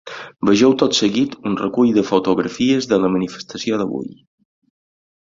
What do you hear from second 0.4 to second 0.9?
Vegeu